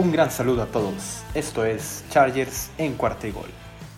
[0.00, 1.22] Un gran saludo a todos.
[1.34, 3.50] Esto es Chargers en cuarta y gol,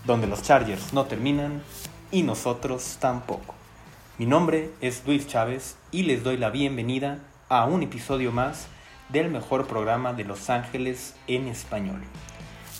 [0.04, 1.62] donde los Chargers no terminan
[2.10, 3.54] y nosotros tampoco.
[4.18, 8.66] Mi nombre es Luis Chávez y les doy la bienvenida a un episodio más
[9.10, 12.02] del mejor programa de Los Ángeles en español.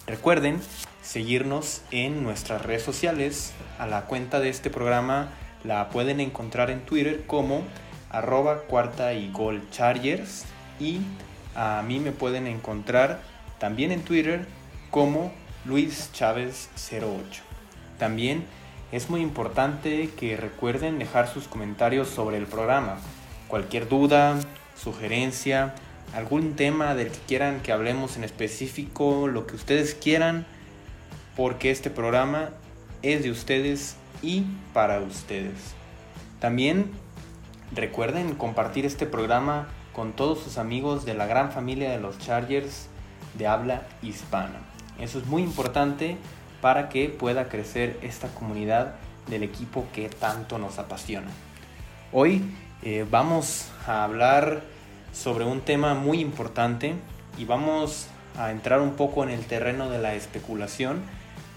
[0.08, 0.60] Recuerden
[1.00, 3.52] seguirnos en nuestras redes sociales.
[3.78, 5.28] A la cuenta de este programa
[5.62, 7.62] la pueden encontrar en Twitter como
[8.10, 10.44] arroba cuarta y gol chargers
[10.80, 11.02] y
[11.54, 13.20] a mí me pueden encontrar
[13.58, 14.46] también en Twitter
[14.90, 15.32] como
[15.64, 17.42] Luis Chávez 08.
[17.98, 18.44] También
[18.90, 22.98] es muy importante que recuerden dejar sus comentarios sobre el programa.
[23.48, 24.38] Cualquier duda,
[24.76, 25.74] sugerencia,
[26.14, 30.46] algún tema del que quieran que hablemos en específico, lo que ustedes quieran,
[31.36, 32.50] porque este programa
[33.02, 35.74] es de ustedes y para ustedes.
[36.40, 36.90] También
[37.74, 42.88] recuerden compartir este programa con todos sus amigos de la gran familia de los Chargers
[43.34, 44.60] de habla hispana.
[44.98, 46.16] Eso es muy importante
[46.60, 48.94] para que pueda crecer esta comunidad
[49.28, 51.28] del equipo que tanto nos apasiona.
[52.12, 52.42] Hoy
[52.82, 54.62] eh, vamos a hablar
[55.12, 56.94] sobre un tema muy importante
[57.38, 61.00] y vamos a entrar un poco en el terreno de la especulación,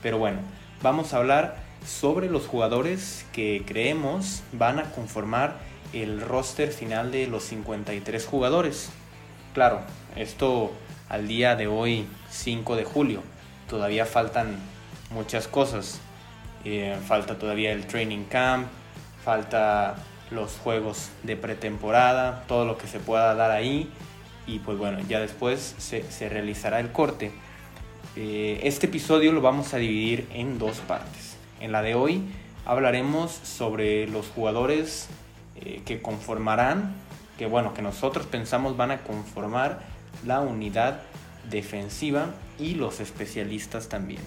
[0.02, 0.39] pero bueno,
[0.81, 5.55] vamos a hablar sobre los jugadores que creemos van a conformar
[5.94, 8.89] el roster final de los 53 jugadores.
[9.53, 9.81] Claro,
[10.16, 10.72] esto
[11.09, 13.23] al día de hoy, 5 de julio,
[13.69, 14.58] todavía faltan
[15.11, 16.00] muchas cosas.
[16.64, 18.67] Eh, falta todavía el training camp,
[19.23, 19.95] falta
[20.31, 23.89] los juegos de pretemporada, todo lo que se pueda dar ahí.
[24.47, 27.31] Y pues bueno, ya después se, realizará el corte.
[28.16, 31.38] Eh, este episodio lo vamos a dividir en dos partes.
[31.59, 32.23] En la de hoy
[32.66, 35.08] hablaremos sobre los jugadores
[35.61, 36.93] eh, que conformarán,
[37.38, 39.80] que bueno, que nosotros pensamos van a conformar
[40.26, 41.02] la unidad
[41.49, 44.21] defensiva y los especialistas también.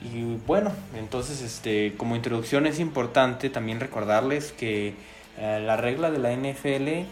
[0.00, 4.94] Y bueno, entonces este, como introducción es importante también recordarles que
[5.38, 7.08] eh, la regla de la NFL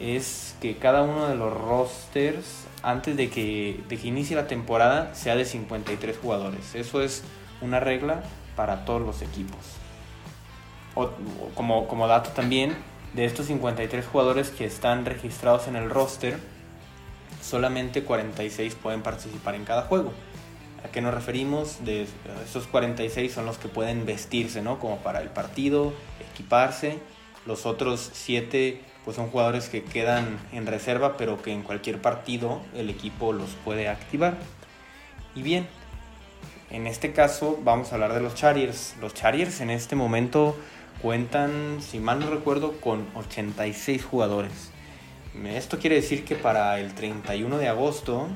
[0.00, 5.14] es que cada uno de los rosters antes de que, de que inicie la temporada
[5.14, 6.74] sea de 53 jugadores.
[6.74, 7.24] Eso es
[7.60, 8.22] una regla
[8.56, 9.58] para todos los equipos
[11.54, 12.76] como, como dato también,
[13.14, 16.38] de estos 53 jugadores que están registrados en el roster,
[17.40, 20.12] solamente 46 pueden participar en cada juego.
[20.84, 21.84] ¿A qué nos referimos?
[21.84, 22.06] De
[22.44, 24.78] esos 46 son los que pueden vestirse, ¿no?
[24.78, 25.92] Como para el partido,
[26.32, 26.98] equiparse.
[27.46, 32.60] Los otros 7 pues son jugadores que quedan en reserva, pero que en cualquier partido
[32.74, 34.36] el equipo los puede activar.
[35.34, 35.66] Y bien,
[36.70, 38.94] en este caso vamos a hablar de los Chargers.
[39.00, 40.56] Los Chargers en este momento
[41.02, 44.70] cuentan, si mal no recuerdo, con 86 jugadores.
[45.44, 48.26] Esto quiere decir que para el 31 de agosto,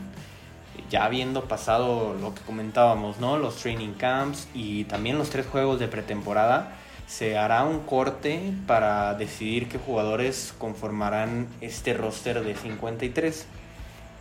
[0.88, 3.38] ya habiendo pasado lo que comentábamos, ¿no?
[3.38, 9.14] Los training camps y también los tres juegos de pretemporada, se hará un corte para
[9.14, 13.46] decidir qué jugadores conformarán este roster de 53.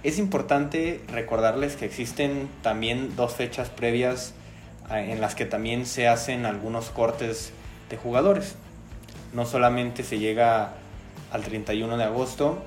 [0.04, 4.34] Es importante recordarles que existen también dos fechas previas
[4.92, 7.54] eh, en las que también se hacen algunos cortes
[7.98, 8.56] jugadores.
[9.34, 10.74] No solamente se llega
[11.32, 12.64] al 31 de agosto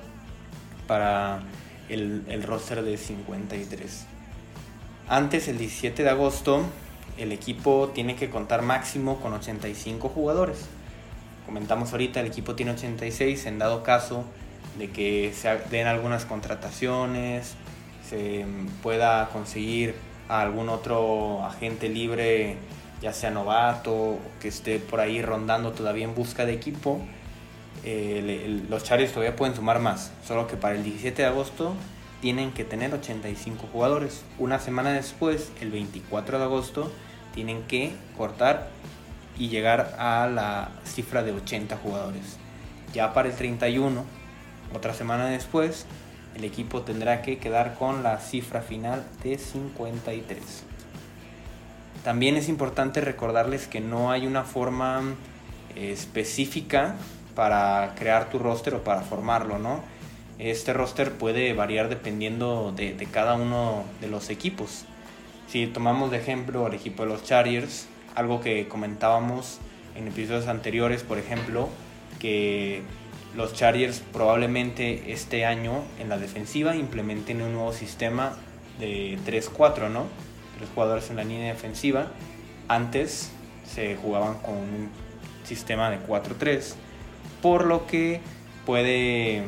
[0.87, 1.39] para
[1.89, 4.05] el, el roster de 53.
[5.07, 6.63] Antes, el 17 de agosto,
[7.17, 10.65] el equipo tiene que contar máximo con 85 jugadores.
[11.45, 14.25] Comentamos ahorita, el equipo tiene 86 en dado caso
[14.79, 17.53] de que se den algunas contrataciones,
[18.09, 18.45] se
[18.81, 19.95] pueda conseguir
[20.27, 22.57] a algún otro agente libre
[23.05, 26.99] ya sea novato que esté por ahí rondando todavía en busca de equipo,
[27.83, 30.11] eh, los Chargers todavía pueden sumar más.
[30.25, 31.75] Solo que para el 17 de agosto
[32.19, 34.23] tienen que tener 85 jugadores.
[34.39, 36.91] Una semana después, el 24 de agosto,
[37.35, 38.69] tienen que cortar
[39.37, 42.37] y llegar a la cifra de 80 jugadores.
[42.91, 44.03] Ya para el 31,
[44.73, 45.85] otra semana después,
[46.35, 50.74] el equipo tendrá que quedar con la cifra final de 53.
[52.05, 55.15] También es importante recordarles que no hay una forma
[55.75, 56.97] eh, específica
[57.33, 59.81] para crear tu roster o para formarlo, ¿no?
[60.37, 64.85] Este roster puede variar dependiendo de, cada uno de los equipos.
[65.47, 69.57] Si tomamos de ejemplo el equipo de los Chargers, algo que comentábamos
[69.95, 71.69] en episodios anteriores, por ejemplo,
[72.19, 72.83] que
[73.35, 78.37] los Chargers probablemente este año en la defensiva implementen un nuevo sistema
[78.77, 80.05] de 3-4, ¿no?
[80.73, 82.07] Jugadores en la línea defensiva.
[82.67, 83.31] Antes
[83.65, 84.89] se jugaban con un
[85.43, 86.73] sistema de 4-3,
[87.41, 88.21] por lo que
[88.65, 89.43] puede,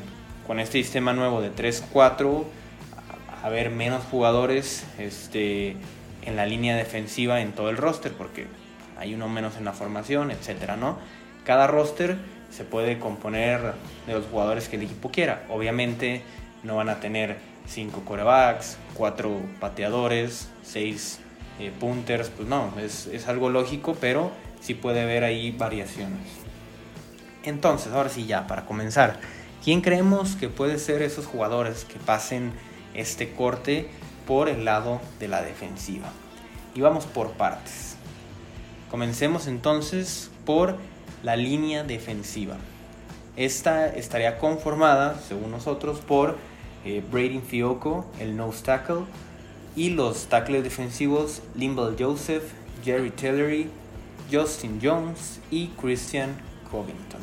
[0.46, 2.44] con este sistema nuevo de 3-4,
[3.44, 5.78] haber menos jugadores este,
[6.24, 8.48] en la línea defensiva en todo el roster, porque
[8.98, 10.98] hay uno menos en la formación, etcétera, ¿no?
[11.46, 12.18] Cada roster
[12.52, 13.74] se puede componer
[14.06, 15.46] de los jugadores que el equipo quiera.
[15.50, 16.24] Obviamente
[16.64, 17.38] no van a tener
[17.68, 21.20] cinco corebacks, cuatro pateadores, seis
[21.60, 24.32] eh, punters, pues no, es, es algo lógico, pero
[24.62, 26.28] sí puede haber ahí variaciones.
[27.44, 29.20] Entonces, ahora sí ya, para comenzar,
[29.64, 32.52] ¿quién creemos que puede ser esos jugadores que pasen
[32.94, 33.90] este corte
[34.26, 36.10] por el lado de la defensiva?
[36.76, 37.96] Y vamos por partes.
[38.92, 40.78] Comencemos entonces por
[41.24, 42.58] la línea defensiva.
[43.36, 46.38] Esta estaría conformada, según nosotros, por
[46.88, 49.02] eh, Braden Fioco, el nose tackle,
[49.76, 52.44] y los tackles defensivos Limbal Joseph,
[52.84, 53.70] Jerry Tillery,
[54.32, 56.30] Justin Jones y Christian
[56.72, 57.22] Covington.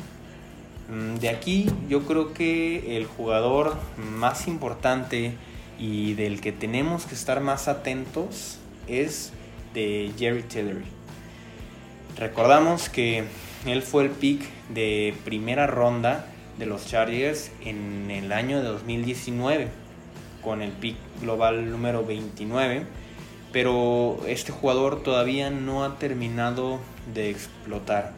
[0.89, 5.33] Mm, de aquí yo creo que el jugador más importante
[5.79, 9.33] y del que tenemos que estar más atentos es
[9.73, 10.85] de Jerry Tillery.
[12.17, 13.23] Recordamos que
[13.65, 19.67] él fue el pick de primera ronda de los Chargers en el año de 2019
[20.41, 22.83] con el pick global número 29
[23.51, 26.79] pero este jugador todavía no ha terminado
[27.13, 28.11] de explotar.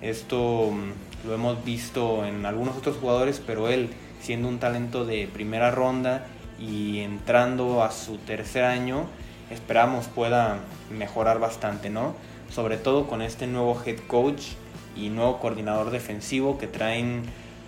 [0.00, 5.28] Esto mm, lo hemos visto en algunos otros jugadores pero él siendo un talento de
[5.32, 6.26] primera ronda
[6.60, 9.06] y entrando a su tercer año
[9.50, 10.60] esperamos pueda
[10.90, 12.14] mejorar bastante no
[12.50, 14.52] sobre todo con este nuevo head coach
[14.96, 17.24] y nuevo coordinador defensivo que traen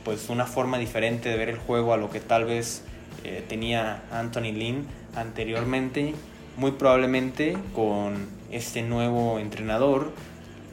[0.07, 2.85] pues una forma diferente de ver el juego a lo que tal vez
[3.25, 4.87] eh, tenía Anthony Lynn
[5.17, 6.15] anteriormente,
[6.57, 10.13] muy probablemente con este nuevo entrenador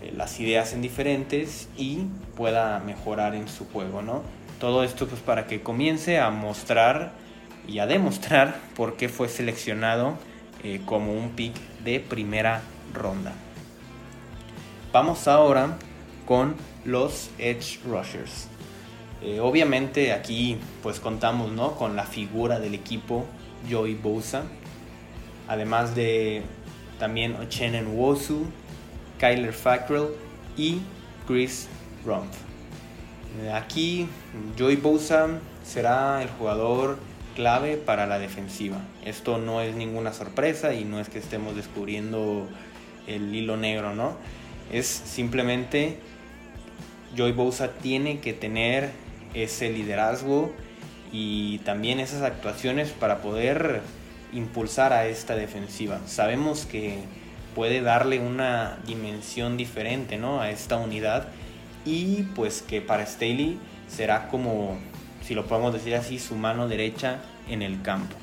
[0.03, 2.05] eh, las ideas en diferentes y
[2.37, 4.21] pueda mejorar en su juego, ¿no?
[4.59, 7.13] Todo esto pues para que comience a mostrar
[7.67, 10.13] y a demostrar por qué fue seleccionado
[10.63, 12.61] eh, como un pick de primera
[12.93, 13.33] ronda.
[14.91, 15.75] Vamos ahora
[16.27, 16.53] con
[16.85, 18.52] los Edge Rushers.
[19.23, 21.75] Eh, obviamente aquí pues contamos ¿no?
[21.75, 23.25] con la figura del equipo
[23.69, 24.43] Joey Bosa,
[25.47, 26.43] además de
[26.99, 28.45] también Ochenen Wosu,
[29.19, 30.09] Kyler Fackrell
[30.57, 30.79] y
[31.25, 31.69] Chris
[32.05, 32.35] Rumpf.
[33.41, 34.07] Eh, aquí
[34.59, 35.27] Joey Bosa
[35.63, 36.97] será el jugador
[37.35, 38.77] clave para la defensiva.
[39.05, 42.47] Esto no es ninguna sorpresa y no es que estemos descubriendo
[43.07, 44.15] el hilo negro, ¿no?
[44.71, 45.99] Es simplemente
[47.15, 48.91] Joy Bosa tiene que tener
[49.33, 50.51] ese liderazgo
[51.11, 53.81] y también esas actuaciones para poder
[54.33, 55.99] impulsar a esta defensiva.
[56.07, 56.99] Sabemos que
[57.55, 60.41] puede darle una dimensión diferente ¿no?
[60.41, 61.27] a esta unidad
[61.85, 64.77] y pues que para Staley será como,
[65.23, 68.15] si lo podemos decir así, su mano derecha en el campo.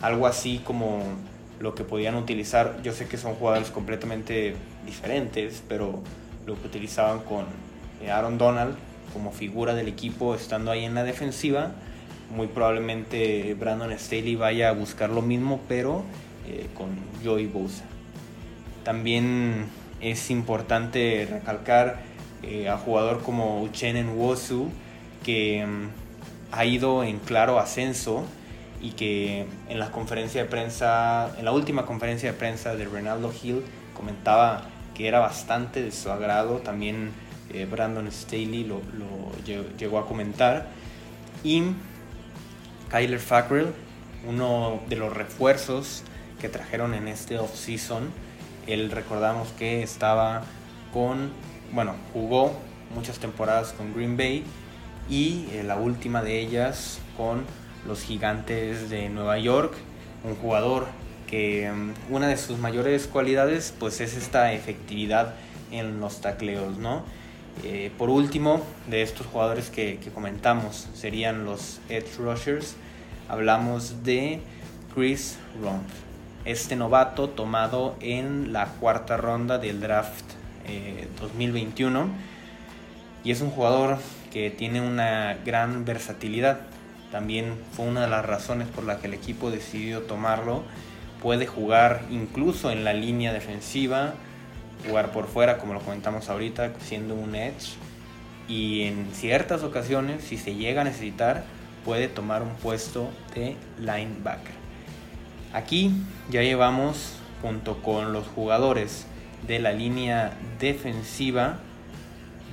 [0.00, 1.02] Algo así como
[1.60, 4.54] lo que podían utilizar, yo sé que son jugadores completamente
[4.84, 6.02] diferentes, pero
[6.46, 7.44] lo que utilizaban con
[8.02, 8.76] eh, Aaron Donald
[9.16, 11.70] como figura del equipo estando ahí en la defensiva,
[12.36, 16.04] muy probablemente Brandon Staley vaya a buscar lo mismo, pero
[16.46, 16.88] eh, con
[17.24, 17.84] Joey Bosa.
[18.84, 19.68] También
[20.02, 22.00] es importante recalcar
[22.42, 24.68] eh, a jugador como Uchenen Wosu,
[25.24, 25.86] que mm,
[26.52, 28.22] ha ido en claro ascenso
[28.82, 33.32] y que en la conferencia de prensa, en la última conferencia de prensa de Renaldo
[33.42, 33.62] Hill,
[33.94, 36.58] comentaba que era bastante de su agrado.
[36.58, 37.12] También
[37.62, 38.80] eh, Brandon Staley lo,
[39.78, 40.68] llegó a comentar.
[41.44, 41.62] Y
[42.90, 43.72] Kyler Fackrell,
[44.28, 46.02] uno de los refuerzos
[46.40, 48.10] que trajeron en este off-season.
[48.66, 50.42] Él recordamos que estaba
[50.92, 51.30] con,
[51.72, 52.52] bueno, jugó
[52.94, 54.44] muchas temporadas con Green Bay
[55.08, 57.44] y eh, la última de ellas con
[57.86, 59.74] los gigantes de Nueva York,
[60.24, 60.86] un jugador
[61.26, 65.34] que mm, una de sus mayores cualidades pues es esta efectividad
[65.70, 67.04] en los tacleos, ¿no?
[67.64, 72.76] Eh, por último, de estos jugadores que, comentamos serían los Edge Rushers,
[73.28, 74.40] hablamos de
[74.94, 75.92] Chris Rumpf,
[76.44, 80.24] este novato tomado en la cuarta ronda del draft
[81.20, 82.06] 2021 eh,
[83.24, 83.98] y es un jugador
[84.32, 86.60] que tiene una gran versatilidad.
[87.10, 90.62] También fue una de las razones por la que el equipo decidió tomarlo.
[91.22, 94.14] Puede jugar incluso en la línea defensiva,
[94.86, 97.74] jugar por fuera, como lo comentamos ahorita, siendo un edge.
[98.48, 101.44] Y en ciertas ocasiones, si se llega a necesitar,
[101.84, 104.54] puede tomar un puesto de linebacker.
[105.52, 105.90] Aquí
[106.30, 109.06] ya llevamos, junto con los jugadores
[109.46, 111.58] de la línea defensiva,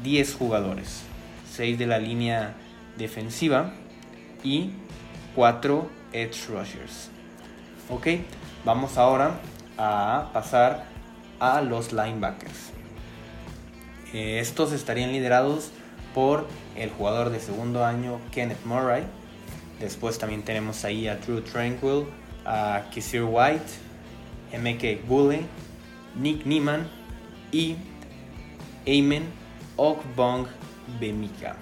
[0.04, 1.04] 10 jugadores.
[1.52, 2.54] 6 de la línea
[2.98, 3.74] defensiva
[4.44, 4.72] y
[5.36, 7.10] 4 edge rushers.
[7.90, 8.08] Ok,
[8.66, 9.40] vamos ahora
[9.78, 10.93] a pasar
[11.44, 12.72] a los linebackers.
[14.14, 15.72] Eh, estos estarían liderados
[16.16, 16.48] por
[16.78, 19.04] el jugador de segundo año Kenneth Murray.
[19.82, 22.06] Después también tenemos ahí a Drew Tranquil,
[22.46, 23.66] a Kisir White,
[24.54, 25.06] M.K.
[25.06, 25.42] Bulle,
[26.16, 26.88] Nick Nieman
[27.52, 27.76] y
[28.88, 29.26] Amen
[29.76, 30.48] Okbong
[30.98, 31.58] Bemika.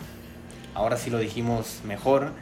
[0.75, 2.33] Ahora sí lo dijimos mejor.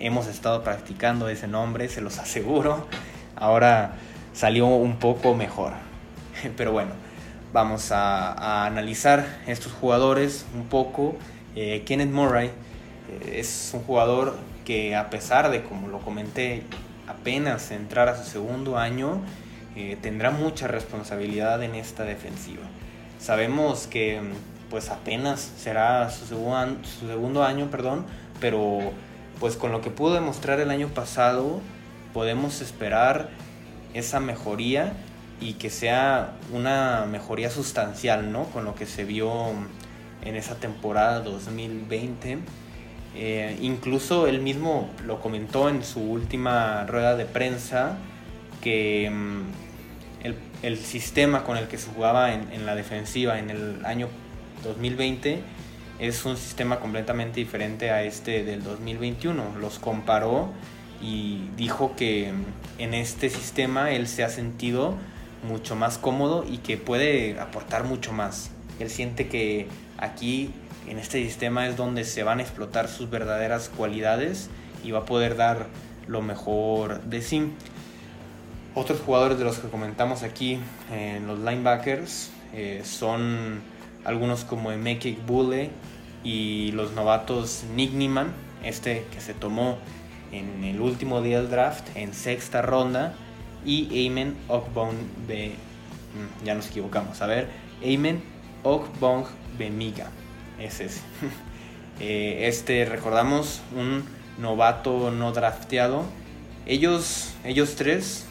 [0.00, 2.88] Hemos estado practicando ese nombre, se los aseguro.
[3.36, 3.92] Ahora
[4.32, 5.89] salió un poco mejor.
[6.56, 6.92] Pero bueno,
[7.52, 11.16] vamos a, analizar estos jugadores un poco.
[11.56, 16.62] Eh, Kenneth Murray eh, es un jugador que a pesar de, como lo comenté,
[17.08, 19.20] apenas entrar a su segundo año,
[19.76, 22.62] eh, tendrá mucha responsabilidad en esta defensiva.
[23.18, 24.20] Sabemos que
[24.70, 28.06] pues apenas será su, segundo año, perdón,
[28.40, 28.92] pero
[29.40, 31.60] pues con lo que pudo demostrar el año pasado
[32.14, 33.28] podemos esperar
[33.94, 34.92] esa mejoría
[35.40, 38.44] y que sea una mejoría sustancial, ¿no?
[38.44, 39.52] Con lo que se vio
[40.22, 42.38] en esa temporada 2020.
[43.16, 47.96] Eh, incluso él mismo lo comentó en su última rueda de prensa
[48.60, 49.42] que mm,
[50.62, 54.08] el, sistema con el que se jugaba en, en, la defensiva en el año
[54.62, 55.40] 2020
[55.98, 59.56] es un sistema completamente diferente a este del 2021.
[59.58, 60.50] Los comparó
[61.02, 64.94] y dijo que mm, en este sistema él se ha sentido
[65.42, 68.50] mucho más cómodo y que puede aportar mucho más.
[68.78, 69.68] Él siente que
[69.98, 70.50] aquí
[70.88, 74.50] en este sistema es donde se van a explotar sus verdaderas cualidades
[74.82, 75.66] y va a poder dar
[76.06, 77.52] lo mejor de sí.
[78.74, 80.58] Otros jugadores de los que comentamos aquí
[80.92, 83.60] en los linebackers eh, son
[84.04, 85.70] algunos como Emeke Bule
[86.24, 88.32] y los novatos Nick Niemann,
[88.62, 89.78] este que se tomó
[90.32, 93.14] en el último día del draft en sexta ronda
[93.64, 94.94] y Amen Okbong
[95.26, 97.48] Be mm, ya nos equivocamos, a ver,
[97.82, 98.22] Amen
[98.62, 99.26] Okbong
[99.58, 100.10] Bemiga,
[100.58, 101.02] ese es.
[102.02, 104.04] Eh, este recordamos un
[104.38, 106.04] novato no drafteado.
[106.64, 108.24] Ellos, ellos tres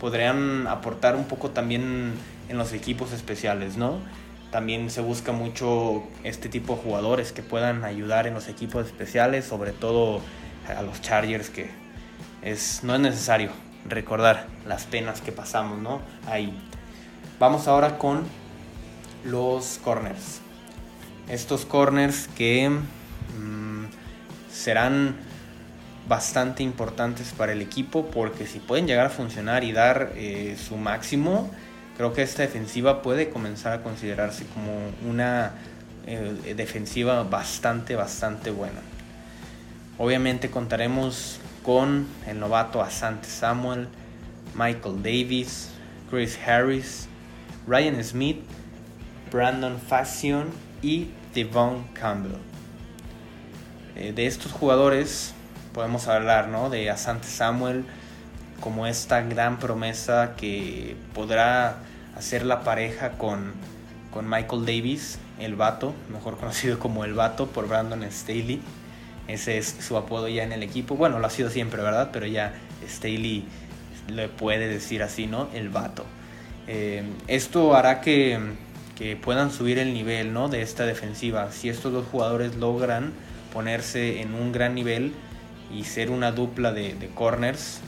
[0.00, 2.12] podrían aportar un poco también
[2.48, 3.98] en los equipos especiales, ¿no?
[4.50, 9.44] También se busca mucho este tipo de jugadores que puedan ayudar en los equipos especiales,
[9.44, 10.22] sobre todo
[10.74, 11.68] a los Chargers, que
[12.40, 13.50] es, no es necesario
[13.88, 16.00] recordar las penas que pasamos, ¿no?
[16.26, 16.56] Ahí.
[17.38, 18.24] Vamos ahora con
[19.24, 20.40] los corners.
[21.28, 23.84] Estos corners que mm,
[24.50, 25.16] serán
[26.08, 30.76] bastante importantes para el equipo porque si pueden llegar a funcionar y dar eh, su
[30.76, 31.50] máximo,
[31.96, 34.72] creo que esta defensiva puede comenzar a considerarse como
[35.08, 35.52] una
[36.06, 38.80] eh, defensiva bastante, bastante buena.
[39.98, 43.88] Obviamente contaremos con el novato Asante Samuel,
[44.54, 45.70] Michael Davis,
[46.10, 47.08] Chris Harris,
[47.66, 48.40] Ryan Smith,
[49.30, 50.48] Brandon Fashion
[50.82, 52.38] y Devon Campbell.
[53.94, 55.34] Eh, de estos jugadores
[55.72, 56.70] podemos hablar ¿no?
[56.70, 57.84] de Asante Samuel,
[58.60, 61.78] como esta gran promesa que podrá
[62.16, 63.52] hacer la pareja con,
[64.12, 68.60] con Michael Davis, el vato, mejor conocido como el vato por Brandon Staley.
[69.28, 70.96] Ese es su apodo ya en el equipo.
[70.96, 72.10] Bueno, lo ha sido siempre, ¿verdad?
[72.12, 72.54] Pero ya
[72.86, 73.44] Staley
[74.08, 75.48] le puede decir así, ¿no?
[75.54, 76.04] El vato.
[76.66, 78.38] Eh, esto hará que,
[78.96, 80.48] que, puedan subir el nivel, ¿no?
[80.48, 81.50] De esta defensiva.
[81.52, 83.12] Si estos dos jugadores logran
[83.52, 85.12] ponerse en un gran nivel
[85.72, 87.80] y ser una dupla de, de corners,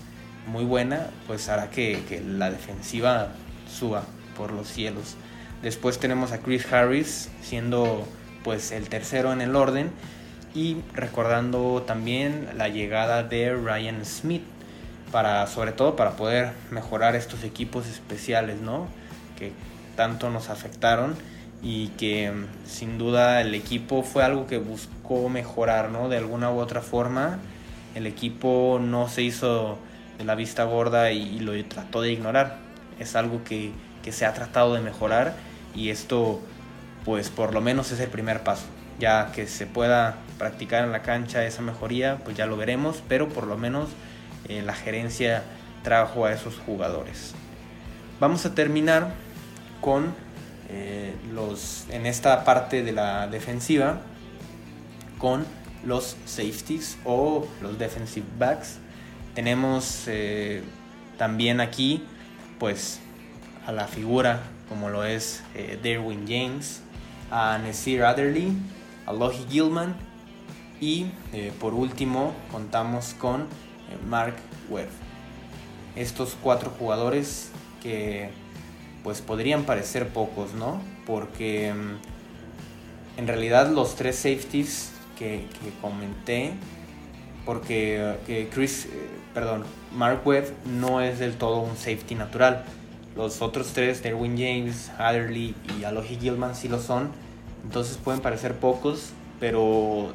[0.47, 3.29] muy buena, pues hará que, la defensiva
[3.69, 4.05] suba
[4.37, 5.17] por los cielos.
[5.62, 8.07] Después tenemos a Chris Harris siendo
[8.43, 9.91] pues el tercero en el orden
[10.54, 14.44] y recordando también la llegada de Ryan Smith
[15.11, 18.87] para sobre todo para poder mejorar estos equipos especiales, ¿no?
[19.38, 19.52] Que
[19.96, 21.16] tanto nos afectaron
[21.62, 22.32] y que
[22.66, 26.08] sin duda el equipo fue algo que buscó mejorar, ¿no?
[26.08, 27.38] De alguna u otra forma.
[27.94, 29.78] El equipo no se hizo
[30.18, 32.58] de la vista gorda y, lo trató de ignorar.
[32.99, 33.73] Es algo que,
[34.11, 35.34] se ha tratado de mejorar
[35.75, 36.42] y esto
[37.06, 38.66] pues por lo menos es el primer paso.
[38.99, 43.29] Ya que se pueda practicar en la cancha esa mejoría, pues ya lo veremos, pero
[43.29, 43.88] por lo menos
[44.49, 45.43] eh, la gerencia
[45.83, 47.35] trajo a esos jugadores.
[48.21, 49.14] Vamos a terminar
[49.81, 50.14] con
[50.71, 54.00] eh, los en esta parte de la defensiva
[55.19, 55.45] con
[55.85, 58.79] los safeties o los defensive backs
[59.35, 60.62] tenemos eh,
[61.19, 62.05] también aquí,
[62.59, 63.00] pues,
[63.67, 65.43] a la figura como lo es
[65.83, 66.81] Derwin James,
[67.31, 68.57] a Nasir Adderley,
[69.07, 69.95] a Logie Gilman
[70.81, 73.47] y eh, por último contamos con
[74.09, 74.37] Mark
[74.71, 74.88] Webb.
[75.97, 77.50] estos cuatro jugadores
[77.83, 78.31] que
[79.04, 80.81] pues podrían parecer pocos, ¿no?
[81.07, 85.47] Porque mm, en realidad los tres safeties que,
[85.81, 86.54] comenté,
[87.45, 89.64] porque que Chris, eh, perdón,
[89.95, 92.64] Mark Webb no es del todo un safety natural.
[93.14, 97.11] Los otros tres, Derwin James, Adderley y Alohi Gilman sí lo son.
[97.62, 100.12] Entonces pueden parecer pocos, pero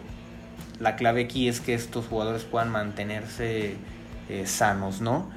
[0.79, 3.75] la clave aquí es que estos jugadores puedan mantenerse
[4.29, 5.29] eh, sanos, ¿no?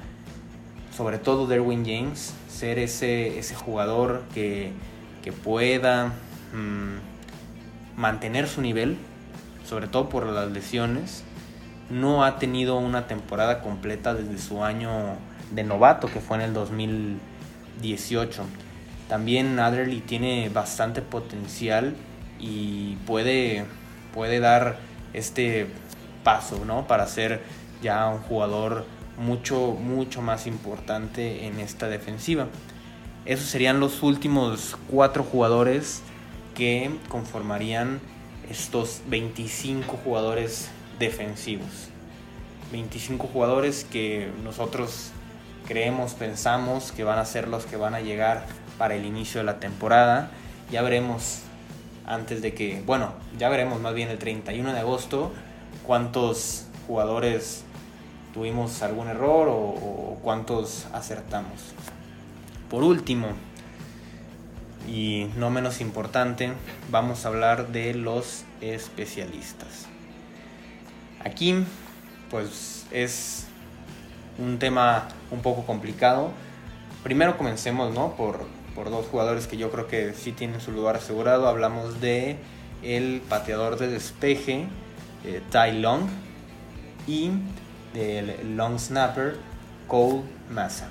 [0.95, 4.73] Sobre todo Derwin James, ser ese, ese jugador que,
[5.43, 6.07] pueda
[6.53, 8.97] mm, mantener su nivel,
[9.65, 11.23] sobre todo por las lesiones.
[11.89, 15.15] No ha tenido una temporada completa desde su año
[15.51, 18.43] de novato, que fue en el 2018.
[19.09, 21.95] También Adderley tiene bastante potencial
[22.39, 23.65] y puede,
[24.13, 24.77] puede dar
[25.13, 25.67] este
[26.23, 26.87] paso, ¿no?
[26.87, 27.41] Para ser
[27.81, 28.85] ya un jugador
[29.17, 32.47] mucho, mucho más importante en esta defensiva.
[33.25, 36.01] Esos serían los últimos cuatro jugadores
[36.55, 37.99] que conformarían
[38.49, 41.89] estos 25 jugadores defensivos.
[42.71, 45.11] 25 jugadores que nosotros
[45.67, 48.45] creemos, pensamos que van a ser los que van a llegar
[48.77, 50.31] para el inicio de la temporada.
[50.71, 51.42] Ya veremos
[52.05, 55.31] antes de que, bueno, ya veremos más bien el 31 de agosto
[55.85, 57.63] cuántos jugadores
[58.33, 61.73] tuvimos algún error o, cuántos acertamos.
[62.69, 63.27] Por último,
[64.87, 66.51] y no menos importante,
[66.89, 69.87] vamos a hablar de los especialistas.
[71.23, 71.63] Aquí,
[72.29, 73.47] pues es
[74.37, 76.31] un tema un poco complicado.
[77.03, 78.15] Primero comencemos, ¿no?
[78.15, 78.45] Por,
[78.75, 81.47] por dos jugadores que yo creo que sí tienen su lugar asegurado.
[81.47, 82.37] Hablamos de
[82.81, 84.65] el pateador de despeje,
[85.23, 86.07] eh, Tai Long,
[87.07, 87.31] y
[87.93, 89.37] del long snapper,
[89.87, 90.89] Cole Massa.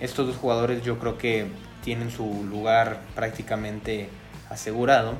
[0.00, 1.46] Estos dos jugadores yo creo que
[1.82, 4.08] tienen su lugar prácticamente
[4.48, 5.14] asegurado.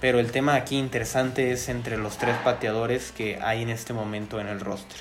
[0.00, 4.40] Pero el tema aquí interesante es entre los tres pateadores que hay en este momento
[4.40, 5.00] en el roster.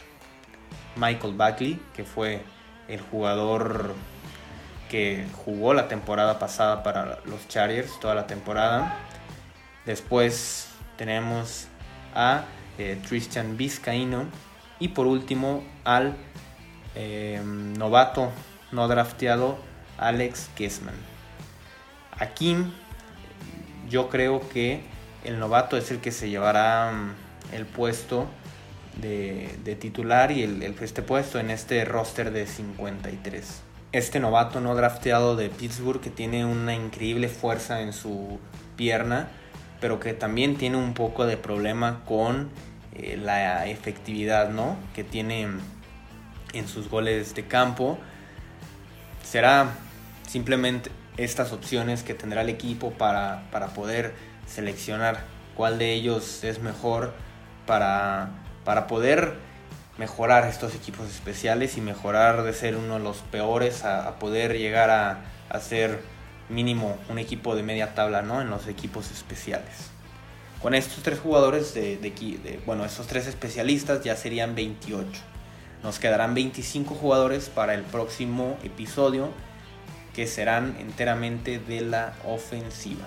[0.96, 2.42] Michael Buckley, que fue
[2.88, 3.94] el jugador
[4.90, 8.98] que jugó la temporada pasada para los Chargers, toda la temporada.
[9.86, 11.68] Después tenemos
[12.14, 12.46] a
[12.78, 14.26] eh, Tristan Vizcaíno
[14.80, 16.16] y por último al
[16.96, 18.32] eh, novato
[18.72, 19.58] no drafteado
[19.98, 20.96] Alex Kessman.
[22.12, 22.58] Aquí
[23.90, 24.82] yo creo que
[25.24, 28.28] el novato es el que se llevará mm, el puesto
[29.02, 35.36] de, titular y el, este puesto en este roster de 53 este novato no drafteado
[35.36, 38.40] de Pittsburgh que tiene una increíble fuerza en su
[38.76, 39.30] pierna,
[39.80, 42.50] pero que también tiene un poco de problema con
[42.94, 44.78] eh, la efectividad ¿no?
[44.94, 45.48] que tiene
[46.54, 47.98] en sus goles de campo.
[49.24, 49.72] Será
[50.28, 54.14] simplemente estas opciones que tendrá el equipo para, para poder
[54.46, 55.22] seleccionar
[55.56, 57.14] cuál de ellos es mejor
[57.66, 58.30] para,
[58.64, 59.36] para poder
[59.98, 64.90] mejorar estos equipos especiales y mejorar de ser uno de los peores a, poder llegar
[64.90, 66.02] a, a, ser
[66.50, 68.42] mínimo un equipo de media tabla ¿no?
[68.42, 69.90] en los equipos especiales.
[70.62, 75.08] Con estos tres jugadores, de, de, bueno, estos tres especialistas ya serían 28.
[75.84, 79.30] Nos quedarán 25 jugadores para el próximo episodio
[80.16, 83.06] que serán enteramente de la ofensiva.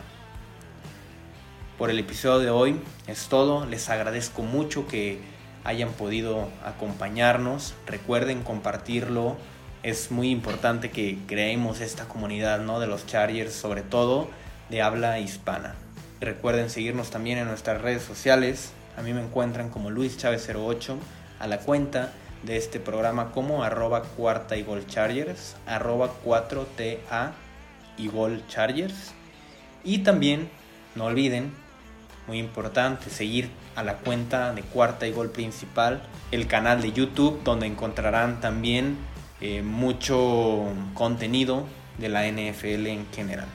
[1.76, 3.66] Por el episodio de hoy es todo.
[3.66, 5.20] Les agradezco mucho que
[5.64, 7.74] hayan podido acompañarnos.
[7.86, 9.36] Recuerden compartirlo.
[9.82, 12.80] Es muy importante que creemos esta comunidad ¿no?
[12.80, 14.28] de los Chargers, sobre todo
[14.68, 15.74] de habla hispana.
[16.20, 18.72] Recuerden seguirnos también en nuestras redes sociales.
[18.96, 20.98] A mí me encuentran como Luis Chávez 08
[21.38, 27.32] a la cuenta de este programa como arroba cuarta y gol chargers, arroba 4TA
[27.96, 29.12] y gol chargers.
[29.84, 30.50] Y también
[30.94, 31.52] no olviden
[32.30, 37.42] muy importante seguir a la cuenta de Cuarta y Gol Principal, el canal de YouTube
[37.42, 38.96] donde encontrarán también
[39.40, 41.66] eh, mucho contenido
[41.98, 43.48] de la NFL en general.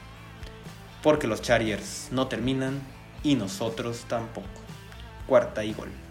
[1.02, 2.82] Porque los Chargers no terminan
[3.24, 4.50] y nosotros tampoco.
[5.26, 6.05] Cuarta y Gol.